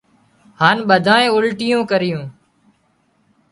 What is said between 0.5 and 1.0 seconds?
هانَ